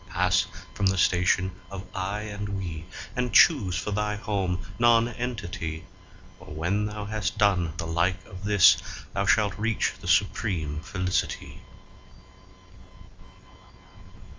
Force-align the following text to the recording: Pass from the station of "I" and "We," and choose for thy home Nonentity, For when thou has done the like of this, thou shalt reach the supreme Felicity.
Pass 0.09 0.47
from 0.73 0.87
the 0.87 0.97
station 0.97 1.51
of 1.69 1.85
"I" 1.93 2.21
and 2.21 2.49
"We," 2.57 2.85
and 3.15 3.31
choose 3.31 3.77
for 3.77 3.91
thy 3.91 4.15
home 4.15 4.65
Nonentity, 4.79 5.85
For 6.39 6.45
when 6.51 6.87
thou 6.87 7.05
has 7.05 7.29
done 7.29 7.73
the 7.77 7.85
like 7.85 8.25
of 8.25 8.43
this, 8.43 8.77
thou 9.13 9.27
shalt 9.27 9.59
reach 9.59 9.93
the 9.99 10.07
supreme 10.07 10.79
Felicity. 10.79 11.61